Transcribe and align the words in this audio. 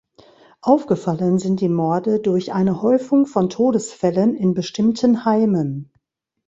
Aufgefallen 0.61 1.37
sind 1.37 1.61
die 1.61 1.69
Morde 1.69 2.19
durch 2.19 2.53
eine 2.53 2.81
Häufung 2.81 3.27
von 3.27 3.49
Todesfällen 3.51 4.33
in 4.33 4.55
bestimmten 4.55 5.25
Heimen. 5.25 5.93